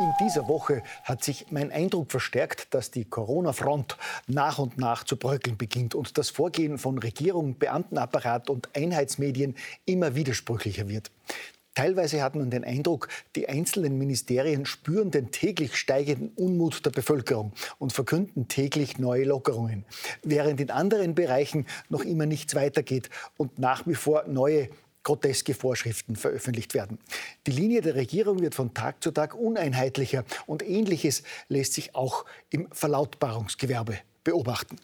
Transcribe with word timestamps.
In 0.00 0.14
dieser 0.20 0.46
Woche 0.46 0.84
hat 1.02 1.24
sich 1.24 1.46
mein 1.50 1.72
Eindruck 1.72 2.12
verstärkt, 2.12 2.72
dass 2.72 2.92
die 2.92 3.04
Corona-Front 3.04 3.96
nach 4.28 4.60
und 4.60 4.78
nach 4.78 5.02
zu 5.02 5.16
bröckeln 5.16 5.56
beginnt 5.56 5.96
und 5.96 6.16
das 6.18 6.30
Vorgehen 6.30 6.78
von 6.78 6.98
Regierung, 6.98 7.58
Beamtenapparat 7.58 8.48
und 8.48 8.68
Einheitsmedien 8.76 9.56
immer 9.86 10.14
widersprüchlicher 10.14 10.88
wird. 10.88 11.10
Teilweise 11.74 12.22
hat 12.22 12.36
man 12.36 12.48
den 12.48 12.62
Eindruck, 12.62 13.08
die 13.34 13.48
einzelnen 13.48 13.98
Ministerien 13.98 14.66
spüren 14.66 15.10
den 15.10 15.32
täglich 15.32 15.76
steigenden 15.76 16.30
Unmut 16.36 16.86
der 16.86 16.90
Bevölkerung 16.90 17.52
und 17.80 17.92
verkünden 17.92 18.46
täglich 18.46 18.98
neue 18.98 19.24
Lockerungen, 19.24 19.84
während 20.22 20.60
in 20.60 20.70
anderen 20.70 21.16
Bereichen 21.16 21.66
noch 21.88 22.02
immer 22.02 22.26
nichts 22.26 22.54
weitergeht 22.54 23.10
und 23.36 23.58
nach 23.58 23.84
wie 23.86 23.96
vor 23.96 24.24
neue 24.28 24.68
groteske 25.08 25.54
Vorschriften 25.54 26.16
veröffentlicht 26.16 26.74
werden. 26.74 26.98
Die 27.46 27.50
Linie 27.50 27.80
der 27.80 27.94
Regierung 27.94 28.42
wird 28.42 28.54
von 28.54 28.74
Tag 28.74 29.02
zu 29.02 29.10
Tag 29.10 29.34
uneinheitlicher 29.34 30.22
und 30.44 30.62
Ähnliches 30.62 31.22
lässt 31.48 31.72
sich 31.72 31.94
auch 31.94 32.26
im 32.50 32.68
Verlautbarungsgewerbe 32.72 33.96
beobachten. 34.22 34.76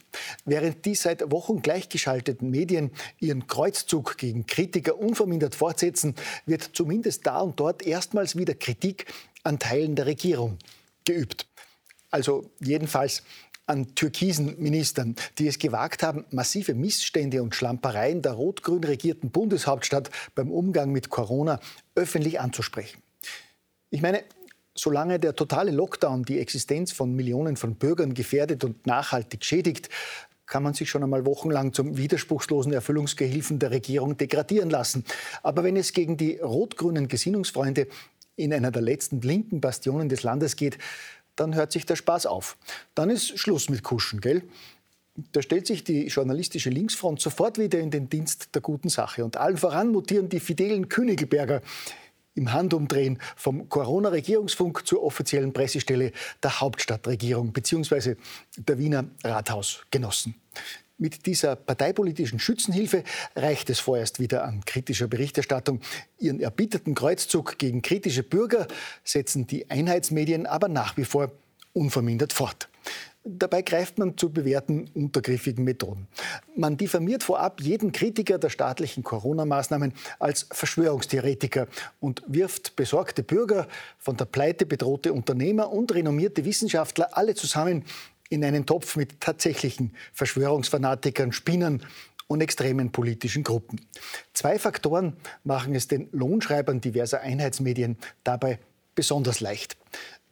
Während 0.47 0.87
die 0.87 0.95
seit 0.95 1.31
Wochen 1.31 1.61
gleichgeschalteten 1.61 2.49
Medien 2.49 2.91
ihren 3.21 3.47
Kreuzzug 3.47 4.17
gegen 4.17 4.47
Kritiker 4.47 4.99
unvermindert 4.99 5.55
fortsetzen, 5.55 6.15
wird 6.47 6.71
zumindest 6.73 7.27
da 7.27 7.41
und 7.41 7.61
dort 7.61 7.83
erstmals 7.83 8.35
wieder 8.35 8.55
Kritik 8.55 9.05
an 9.43 9.59
Teilen 9.59 9.95
der 9.95 10.07
Regierung 10.07 10.57
geübt. 11.05 11.47
Also 12.11 12.51
jedenfalls 12.61 13.25
an 13.67 13.95
türkisen 13.95 14.61
Ministern, 14.61 15.17
die 15.39 15.47
es 15.47 15.59
gewagt 15.59 16.03
haben, 16.03 16.25
massive 16.31 16.75
Missstände 16.75 17.43
und 17.43 17.55
Schlampereien 17.55 18.23
der 18.23 18.33
rot-grün 18.33 18.85
regierten 18.85 19.31
Bundeshauptstadt 19.31 20.11
beim 20.35 20.51
Umgang 20.51 20.93
mit 20.93 21.09
Corona 21.09 21.61
öffentlich 21.95 22.41
anzusprechen. 22.41 23.03
Ich 23.91 24.03
meine, 24.03 24.25
solange 24.75 25.19
der 25.19 25.37
totale 25.37 25.71
Lockdown 25.71 26.25
die 26.25 26.41
Existenz 26.41 26.93
von 26.93 27.15
Millionen 27.15 27.57
von 27.57 27.77
Bürgern 27.77 28.15
gefährdet 28.15 28.65
und 28.65 28.87
nachhaltig 28.87 29.45
schädigt, 29.45 29.89
kann 30.47 30.63
man 30.63 30.75
sich 30.75 30.91
schon 30.91 31.03
einmal 31.03 31.25
wochenlang 31.25 31.73
zum 31.73 31.97
widerspruchslosen 31.97 32.73
Erfüllungsgehilfen 32.73 33.59
der 33.59 33.71
Regierung 33.71 34.17
degradieren 34.17 34.69
lassen. 34.69 35.05
Aber 35.43 35.65
wenn 35.65 35.77
es 35.77 35.93
gegen 35.93 36.17
die 36.17 36.39
rot-grünen 36.39 37.09
Gesinnungsfreunde 37.09 37.87
in 38.37 38.53
einer 38.53 38.71
der 38.71 38.83
letzten 38.83 39.21
linken 39.21 39.61
Bastionen 39.61 40.09
des 40.09 40.23
Landes 40.23 40.57
geht, 40.57 40.79
dann 41.37 41.55
hört 41.55 41.73
sich 41.73 41.87
der 41.87 41.97
Spaß 41.97 42.27
auf. 42.27 42.57
Dann 42.95 43.11
ist 43.11 43.39
Schluss 43.39 43.69
mit 43.69 43.83
Kuschen, 43.83 44.21
gell? 44.21 44.43
Da 45.33 45.43
stellt 45.43 45.67
sich 45.67 45.85
die 45.85 46.07
journalistische 46.07 46.71
Linksfront 46.71 47.21
sofort 47.21 47.59
wieder 47.59 47.79
in 47.79 47.91
den 47.91 48.09
Dienst 48.09 48.55
der 48.55 48.63
guten 48.63 48.89
Sache. 48.89 49.25
Und 49.25 49.37
allen 49.37 49.57
voran 49.57 49.93
mutieren 49.93 50.29
die 50.29 50.41
fidelen 50.41 50.89
Königelberger, 50.89 51.63
im 52.35 52.53
Handumdrehen 52.53 53.19
vom 53.37 53.69
Corona-Regierungsfunk 53.69 54.87
zur 54.87 55.03
offiziellen 55.03 55.53
Pressestelle 55.53 56.13
der 56.43 56.61
Hauptstadtregierung 56.61 57.53
bzw. 57.53 58.17
der 58.57 58.79
Wiener 58.79 59.05
Rathausgenossen. 59.23 60.35
Mit 60.97 61.27
dieser 61.27 61.57
parteipolitischen 61.57 62.39
Schützenhilfe 62.39 63.03
reicht 63.35 63.69
es 63.69 63.81
vorerst 63.81 64.21
wieder 64.21 64.45
an 64.45 64.65
kritischer 64.65 65.09
Berichterstattung. 65.09 65.81
Ihren 66.19 66.39
erbitterten 66.39 66.95
Kreuzzug 66.95 67.59
gegen 67.59 67.83
kritische 67.83 68.23
Bürger 68.23 68.69
setzen 69.03 69.49
die 69.49 69.69
Einheitsmedien 69.71 70.47
aber 70.47 70.69
nach 70.69 70.97
wie 70.97 71.05
vor 71.05 71.33
unvermindert 71.73 72.33
fort. 72.33 72.69
Dabei 73.27 73.63
greift 73.63 73.99
man 73.99 74.19
zu 74.19 74.31
bewährten 74.31 74.91
untergriffigen 74.93 75.65
Methoden. 75.65 76.07
Man 76.55 76.77
diffamiert 76.77 77.23
vorab 77.23 77.63
jeden 77.63 77.91
Kritiker 77.91 78.39
der 78.39 78.51
staatlichen 78.51 79.03
Corona-Maßnahmen 79.03 79.95
als 80.19 80.47
Verschwörungstheoretiker 80.53 81.67
und 82.01 82.23
wirft 82.27 82.77
besorgte 82.77 83.23
Bürger, 83.23 83.67
von 83.99 84.19
der 84.19 84.27
Pleite 84.27 84.67
bedrohte 84.67 85.15
Unternehmer 85.15 85.73
und 85.73 85.95
renommierte 85.95 86.45
Wissenschaftler 86.45 87.17
alle 87.17 87.35
zusammen 87.35 87.85
in 88.31 88.45
einen 88.45 88.67
Topf 88.67 88.97
mit 88.97 89.21
tatsächlichen 89.21 89.95
Verschwörungsfanatikern, 90.13 91.33
Spinnern 91.33 91.85
und 92.27 92.41
extremen 92.41 92.91
politischen 92.93 93.43
Gruppen. 93.43 93.81
Zwei 94.33 94.59
Faktoren 94.59 95.17
machen 95.45 95.75
es 95.75 95.89
den 95.89 96.09
Lohnschreibern 96.13 96.81
diverser 96.81 97.21
Einheitsmedien 97.21 97.99
dabei 98.25 98.59
besonders 98.95 99.41
leicht. 99.41 99.77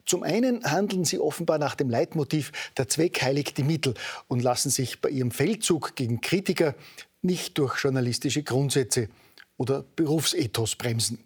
Zum 0.04 0.22
einen 0.22 0.64
handeln 0.64 1.04
sie 1.04 1.18
offenbar 1.18 1.58
nach 1.58 1.74
dem 1.74 1.88
Leitmotiv 1.88 2.50
der 2.76 2.88
Zweck 2.88 3.22
heiligt 3.22 3.56
die 3.56 3.62
Mittel 3.62 3.94
und 4.26 4.42
lassen 4.42 4.70
sich 4.70 5.00
bei 5.00 5.10
ihrem 5.10 5.30
Feldzug 5.30 5.94
gegen 5.94 6.20
Kritiker 6.20 6.74
nicht 7.22 7.56
durch 7.58 7.78
journalistische 7.78 8.42
Grundsätze 8.42 9.08
oder 9.56 9.84
Berufsethos 9.94 10.74
bremsen. 10.74 11.22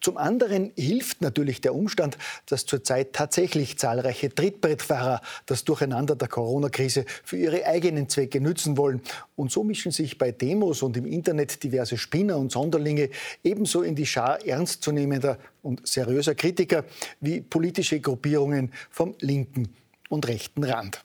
Zum 0.00 0.16
anderen 0.16 0.72
hilft 0.76 1.22
natürlich 1.22 1.60
der 1.60 1.74
Umstand, 1.74 2.18
dass 2.46 2.66
zurzeit 2.66 3.12
tatsächlich 3.12 3.78
zahlreiche 3.78 4.32
Trittbrettfahrer 4.32 5.20
das 5.46 5.64
Durcheinander 5.64 6.14
der 6.14 6.28
Corona-Krise 6.28 7.04
für 7.24 7.36
ihre 7.36 7.66
eigenen 7.66 8.08
Zwecke 8.08 8.40
nützen 8.40 8.76
wollen. 8.76 9.02
Und 9.34 9.50
so 9.50 9.64
mischen 9.64 9.90
sich 9.90 10.16
bei 10.16 10.30
Demos 10.30 10.82
und 10.82 10.96
im 10.96 11.04
Internet 11.04 11.62
diverse 11.62 11.98
Spinner 11.98 12.38
und 12.38 12.52
Sonderlinge 12.52 13.10
ebenso 13.42 13.82
in 13.82 13.96
die 13.96 14.06
Schar 14.06 14.44
ernstzunehmender 14.46 15.38
und 15.62 15.86
seriöser 15.86 16.34
Kritiker 16.34 16.84
wie 17.20 17.40
politische 17.40 18.00
Gruppierungen 18.00 18.72
vom 18.90 19.14
linken 19.20 19.74
und 20.08 20.28
rechten 20.28 20.64
Rand 20.64 21.04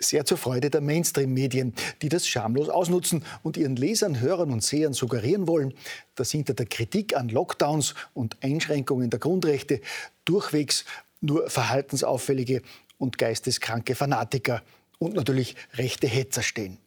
sehr 0.00 0.24
zur 0.24 0.38
Freude 0.38 0.70
der 0.70 0.80
Mainstream-Medien, 0.80 1.74
die 2.02 2.08
das 2.08 2.26
schamlos 2.26 2.68
ausnutzen 2.68 3.24
und 3.42 3.56
ihren 3.56 3.76
Lesern, 3.76 4.20
Hörern 4.20 4.50
und 4.50 4.64
Sehern 4.64 4.92
suggerieren 4.92 5.46
wollen, 5.46 5.74
dass 6.16 6.30
hinter 6.30 6.54
der 6.54 6.66
Kritik 6.66 7.16
an 7.16 7.28
Lockdowns 7.28 7.94
und 8.14 8.36
Einschränkungen 8.42 9.10
der 9.10 9.20
Grundrechte 9.20 9.80
durchwegs 10.24 10.84
nur 11.20 11.48
verhaltensauffällige 11.50 12.62
und 12.98 13.18
geisteskranke 13.18 13.94
Fanatiker 13.94 14.62
und 14.98 15.14
natürlich 15.14 15.56
rechte 15.74 16.06
Hetzer 16.06 16.42
stehen. 16.42 16.78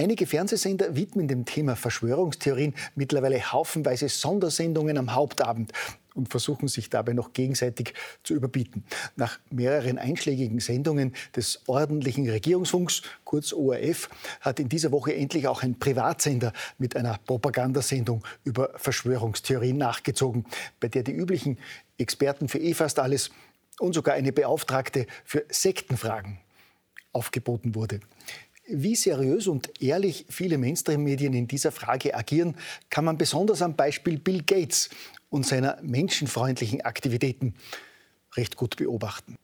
Einige 0.00 0.26
Fernsehsender 0.26 0.96
widmen 0.96 1.28
dem 1.28 1.44
Thema 1.44 1.76
Verschwörungstheorien 1.76 2.74
mittlerweile 2.94 3.52
haufenweise 3.52 4.08
Sondersendungen 4.08 4.96
am 4.96 5.14
Hauptabend 5.14 5.72
und 6.14 6.30
versuchen 6.30 6.68
sich 6.68 6.88
dabei 6.88 7.12
noch 7.12 7.34
gegenseitig 7.34 7.92
zu 8.22 8.32
überbieten. 8.32 8.82
Nach 9.16 9.38
mehreren 9.50 9.98
einschlägigen 9.98 10.58
Sendungen 10.58 11.14
des 11.36 11.60
ordentlichen 11.66 12.26
Regierungsfunks, 12.26 13.02
kurz 13.24 13.52
ORF, 13.52 14.08
hat 14.40 14.58
in 14.58 14.70
dieser 14.70 14.90
Woche 14.90 15.14
endlich 15.14 15.46
auch 15.46 15.62
ein 15.62 15.78
Privatsender 15.78 16.54
mit 16.78 16.96
einer 16.96 17.18
Propagandasendung 17.26 18.24
über 18.42 18.70
Verschwörungstheorien 18.76 19.76
nachgezogen, 19.76 20.46
bei 20.80 20.88
der 20.88 21.02
die 21.02 21.12
üblichen 21.12 21.58
Experten 21.98 22.48
für 22.48 22.58
eh 22.58 22.72
fast 22.72 22.98
alles 23.00 23.32
und 23.78 23.92
sogar 23.92 24.14
eine 24.14 24.32
Beauftragte 24.32 25.06
für 25.26 25.44
Sektenfragen 25.50 26.38
aufgeboten 27.12 27.74
wurde. 27.74 28.00
Wie 28.72 28.94
seriös 28.94 29.48
und 29.48 29.82
ehrlich 29.82 30.26
viele 30.28 30.56
Mainstream-Medien 30.56 31.32
in 31.34 31.48
dieser 31.48 31.72
Frage 31.72 32.14
agieren, 32.14 32.54
kann 32.88 33.04
man 33.04 33.18
besonders 33.18 33.62
am 33.62 33.74
Beispiel 33.74 34.16
Bill 34.16 34.42
Gates 34.44 34.90
und 35.28 35.44
seiner 35.44 35.78
menschenfreundlichen 35.82 36.80
Aktivitäten 36.82 37.54
recht 38.36 38.54
gut 38.54 38.76
beobachten. 38.76 39.38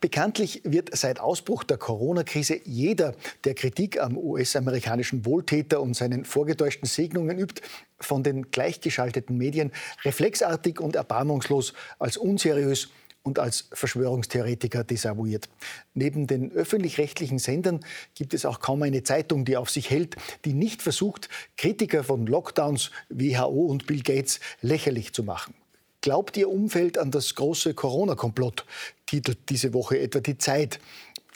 Bekanntlich 0.00 0.62
wird 0.64 0.96
seit 0.96 1.20
Ausbruch 1.20 1.62
der 1.62 1.76
Corona-Krise 1.76 2.58
jeder, 2.64 3.14
der 3.44 3.52
Kritik 3.54 4.00
am 4.00 4.16
US-amerikanischen 4.16 5.26
Wohltäter 5.26 5.82
und 5.82 5.94
seinen 5.94 6.24
vorgetäuschten 6.24 6.88
Segnungen 6.88 7.38
übt, 7.38 7.60
von 7.98 8.22
den 8.22 8.50
gleichgeschalteten 8.50 9.36
Medien 9.36 9.72
reflexartig 10.06 10.80
und 10.80 10.96
erbarmungslos 10.96 11.74
als 11.98 12.16
unseriös 12.16 12.88
und 13.22 13.38
als 13.38 13.68
Verschwörungstheoretiker 13.72 14.84
desavouiert. 14.84 15.48
Neben 15.94 16.26
den 16.26 16.52
öffentlich-rechtlichen 16.52 17.38
Sendern 17.38 17.80
gibt 18.14 18.34
es 18.34 18.46
auch 18.46 18.60
kaum 18.60 18.82
eine 18.82 19.02
Zeitung, 19.02 19.44
die 19.44 19.56
auf 19.56 19.70
sich 19.70 19.90
hält, 19.90 20.16
die 20.44 20.54
nicht 20.54 20.82
versucht, 20.82 21.28
Kritiker 21.56 22.04
von 22.04 22.26
Lockdowns, 22.26 22.90
WHO 23.10 23.66
und 23.66 23.86
Bill 23.86 24.02
Gates 24.02 24.40
lächerlich 24.62 25.12
zu 25.12 25.22
machen. 25.22 25.54
Glaubt 26.02 26.36
Ihr 26.38 26.48
Umfeld 26.48 26.96
an 26.96 27.10
das 27.10 27.34
große 27.34 27.74
Corona-Komplott? 27.74 28.64
titelt 29.04 29.50
diese 29.50 29.74
Woche 29.74 29.98
etwa 29.98 30.20
die 30.20 30.38
Zeit. 30.38 30.80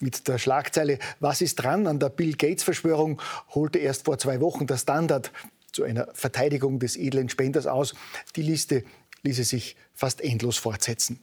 Mit 0.01 0.27
der 0.27 0.39
Schlagzeile 0.39 0.99
Was 1.21 1.43
ist 1.43 1.57
dran 1.57 1.87
an 1.87 1.99
der 2.01 2.09
Bill 2.09 2.35
Gates-Verschwörung 2.35 3.21
holte 3.55 3.79
erst 3.79 4.07
vor 4.07 4.17
zwei 4.19 4.41
Wochen 4.41 4.67
der 4.67 4.79
Standard 4.79 5.33
zu 5.71 5.83
einer 5.83 6.09
Verteidigung 6.15 6.79
des 6.79 6.97
edlen 6.97 7.29
Spenders 7.29 7.67
aus. 7.67 7.95
Die 8.37 8.43
Liste 8.43 8.85
ließe 9.23 9.45
sich 9.45 9.77
fast 9.93 10.21
endlos 10.23 10.57
fortsetzen. 10.57 11.21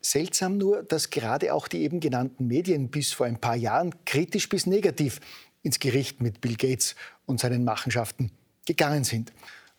Seltsam 0.00 0.56
nur, 0.56 0.82
dass 0.82 1.10
gerade 1.10 1.52
auch 1.52 1.68
die 1.68 1.82
eben 1.82 2.00
genannten 2.00 2.46
Medien 2.46 2.88
bis 2.88 3.12
vor 3.12 3.26
ein 3.26 3.40
paar 3.40 3.56
Jahren 3.56 3.94
kritisch 4.04 4.48
bis 4.48 4.66
negativ 4.66 5.20
ins 5.62 5.78
Gericht 5.78 6.22
mit 6.22 6.40
Bill 6.40 6.56
Gates 6.56 6.94
und 7.26 7.40
seinen 7.40 7.64
Machenschaften 7.64 8.30
gegangen 8.66 9.04
sind. 9.04 9.32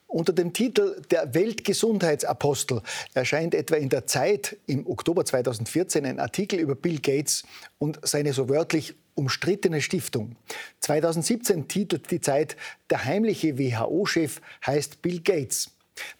Unter 0.07 0.33
dem 0.33 0.51
Titel 0.51 1.01
Der 1.09 1.33
Weltgesundheitsapostel 1.33 2.81
erscheint 3.13 3.55
etwa 3.55 3.77
in 3.77 3.87
der 3.87 4.05
Zeit 4.07 4.57
im 4.67 4.85
Oktober 4.85 5.23
2014 5.23 6.05
ein 6.05 6.19
Artikel 6.19 6.59
über 6.59 6.75
Bill 6.75 6.99
Gates 6.99 7.43
und 7.79 7.97
seine 8.03 8.33
so 8.33 8.49
wörtlich 8.49 8.93
umstrittene 9.15 9.81
Stiftung. 9.81 10.35
2017 10.81 11.69
titelt 11.69 12.11
die 12.11 12.19
Zeit 12.19 12.57
Der 12.89 13.05
heimliche 13.05 13.57
WHO-Chef 13.57 14.41
heißt 14.65 15.01
Bill 15.01 15.21
Gates. 15.21 15.71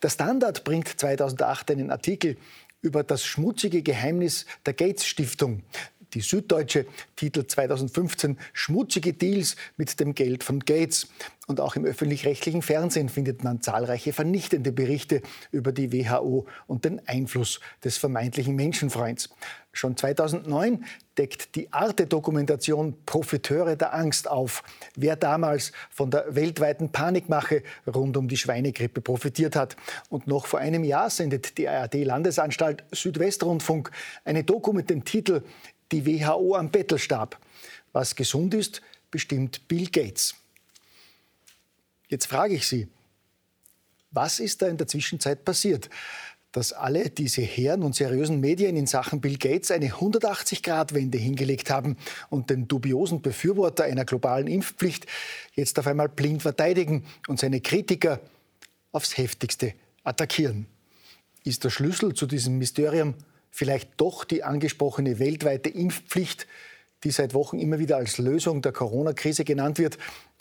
Der 0.01 0.09
Standard 0.09 0.63
bringt 0.63 0.87
2008 0.87 1.71
einen 1.71 1.91
Artikel 1.91 2.37
über 2.81 3.03
das 3.03 3.23
schmutzige 3.23 3.81
Geheimnis 3.81 4.45
der 4.65 4.73
Gates 4.73 5.05
Stiftung. 5.05 5.63
Die 6.13 6.21
Süddeutsche 6.21 6.85
titelt 7.15 7.49
2015 7.51 8.37
Schmutzige 8.53 9.13
Deals 9.13 9.55
mit 9.77 9.99
dem 9.99 10.13
Geld 10.13 10.43
von 10.43 10.59
Gates. 10.59 11.07
Und 11.47 11.59
auch 11.59 11.75
im 11.75 11.85
öffentlich-rechtlichen 11.85 12.61
Fernsehen 12.61 13.09
findet 13.09 13.43
man 13.43 13.61
zahlreiche 13.61 14.13
vernichtende 14.13 14.71
Berichte 14.71 15.21
über 15.51 15.71
die 15.71 15.91
WHO 15.91 16.45
und 16.67 16.85
den 16.85 17.05
Einfluss 17.07 17.59
des 17.83 17.97
vermeintlichen 17.97 18.55
Menschenfreunds. 18.55 19.29
Schon 19.73 19.95
2009 19.97 20.85
deckt 21.17 21.55
die 21.55 21.71
Arte-Dokumentation 21.71 22.95
Profiteure 23.05 23.75
der 23.75 23.93
Angst 23.93 24.29
auf, 24.29 24.63
wer 24.95 25.15
damals 25.15 25.71
von 25.89 26.11
der 26.11 26.35
weltweiten 26.35 26.91
Panikmache 26.91 27.63
rund 27.87 28.17
um 28.17 28.27
die 28.27 28.37
Schweinegrippe 28.37 29.01
profitiert 29.01 29.55
hat. 29.55 29.75
Und 30.09 30.27
noch 30.27 30.45
vor 30.45 30.59
einem 30.59 30.83
Jahr 30.83 31.09
sendet 31.09 31.57
die 31.57 31.67
ARD-Landesanstalt 31.67 32.83
Südwestrundfunk 32.91 33.91
eine 34.25 34.43
Doku 34.43 34.73
mit 34.73 34.89
dem 34.89 35.05
Titel 35.05 35.41
die 35.91 36.05
WHO 36.05 36.55
am 36.55 36.69
Bettelstab. 36.69 37.39
Was 37.91 38.15
gesund 38.15 38.53
ist, 38.53 38.81
bestimmt 39.09 39.67
Bill 39.67 39.87
Gates. 39.87 40.35
Jetzt 42.07 42.27
frage 42.27 42.55
ich 42.55 42.67
Sie, 42.67 42.87
was 44.11 44.39
ist 44.39 44.61
da 44.61 44.67
in 44.67 44.77
der 44.77 44.87
Zwischenzeit 44.87 45.45
passiert, 45.45 45.89
dass 46.51 46.73
alle 46.73 47.09
diese 47.09 47.41
Herren 47.41 47.83
und 47.83 47.95
seriösen 47.95 48.41
Medien 48.41 48.75
in 48.75 48.85
Sachen 48.85 49.21
Bill 49.21 49.37
Gates 49.37 49.71
eine 49.71 49.87
180-Grad-Wende 49.87 51.17
hingelegt 51.17 51.69
haben 51.69 51.95
und 52.29 52.49
den 52.49 52.67
dubiosen 52.67 53.21
Befürworter 53.21 53.85
einer 53.85 54.03
globalen 54.03 54.47
Impfpflicht 54.47 55.05
jetzt 55.53 55.79
auf 55.79 55.87
einmal 55.87 56.09
blind 56.09 56.41
verteidigen 56.41 57.05
und 57.27 57.39
seine 57.39 57.61
Kritiker 57.61 58.19
aufs 58.91 59.17
heftigste 59.17 59.73
attackieren? 60.03 60.67
Ist 61.45 61.63
der 61.63 61.69
Schlüssel 61.69 62.13
zu 62.13 62.27
diesem 62.27 62.57
Mysterium 62.57 63.15
vielleicht 63.51 63.91
doch 63.97 64.23
die 64.23 64.43
angesprochene 64.43 65.19
weltweite 65.19 65.69
Impfpflicht, 65.69 66.47
die 67.03 67.11
seit 67.11 67.33
Wochen 67.33 67.59
immer 67.59 67.79
wieder 67.79 67.97
als 67.97 68.17
Lösung 68.17 68.61
der 68.61 68.71
Corona-Krise 68.71 69.43
genannt 69.43 69.77
wird 69.77 69.97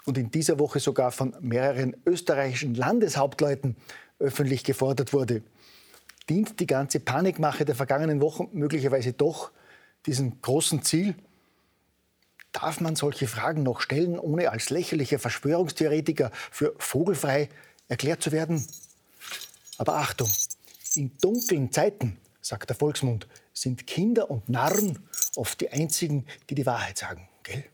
und 0.07 0.17
in 0.17 0.31
dieser 0.31 0.59
Woche 0.59 0.81
sogar 0.81 1.11
von 1.11 1.35
mehreren 1.41 1.97
österreichischen 2.07 2.75
Landeshauptleuten 2.75 3.77
öffentlich 4.19 4.65
gefordert 4.65 5.13
wurde. 5.13 5.43
Dient 6.29 6.61
die 6.61 6.67
ganze 6.67 7.01
Panikmache 7.01 7.65
der 7.65 7.75
vergangenen 7.75 8.21
Wochen 8.21 8.49
möglicherweise 8.53 9.13
doch 9.13 9.51
diesem 10.07 10.41
großen 10.41 10.83
Ziel? 10.83 11.15
Darf 12.53 12.81
man 12.81 12.97
solche 12.97 13.27
Fragen 13.27 13.63
noch 13.63 13.81
stellen, 13.81 14.19
ohne 14.19 14.51
als 14.51 14.71
lächerlicher 14.71 15.19
Verschwörungstheoretiker 15.19 16.31
für 16.51 16.75
vogelfrei 16.79 17.49
erklärt 17.89 18.23
zu 18.23 18.33
werden? 18.33 18.65
Aber 19.79 19.97
Achtung, 19.97 20.29
in 20.95 21.17
dunklen 21.19 21.73
Zeiten 21.73 22.19
sagt 22.51 22.69
der 22.69 22.77
Volksmund, 22.77 23.29
sind 23.53 23.87
Kinder 23.87 24.31
und 24.31 24.49
Narren 24.49 24.99
oft 25.37 25.61
die 25.61 25.71
einzigen, 25.71 26.27
die 26.49 26.57
die 26.57 26.67
Wahrheit 26.67 26.99
sagen. 26.99 27.29
Gell? 27.45 27.65